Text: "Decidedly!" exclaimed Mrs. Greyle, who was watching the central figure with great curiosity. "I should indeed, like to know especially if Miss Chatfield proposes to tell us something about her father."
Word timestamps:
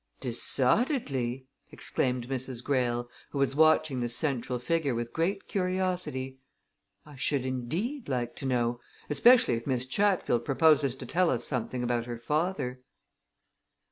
"Decidedly!" 0.19 1.45
exclaimed 1.71 2.27
Mrs. 2.27 2.63
Greyle, 2.63 3.07
who 3.29 3.37
was 3.37 3.55
watching 3.55 3.99
the 3.99 4.09
central 4.09 4.57
figure 4.57 4.95
with 4.95 5.13
great 5.13 5.47
curiosity. 5.47 6.39
"I 7.05 7.15
should 7.15 7.45
indeed, 7.45 8.09
like 8.09 8.35
to 8.37 8.47
know 8.47 8.79
especially 9.11 9.53
if 9.53 9.67
Miss 9.67 9.85
Chatfield 9.85 10.43
proposes 10.43 10.95
to 10.95 11.05
tell 11.05 11.29
us 11.29 11.43
something 11.45 11.83
about 11.83 12.05
her 12.07 12.17
father." 12.17 12.81